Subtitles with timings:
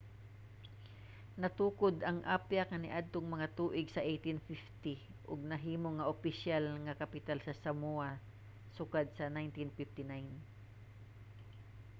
[1.41, 7.53] natukod ang apia kaniadtong mga tuig sa 1850 ug nahimo nga opisyal nga kapital sa
[7.63, 8.09] samoa
[8.77, 10.33] sukad sa 1959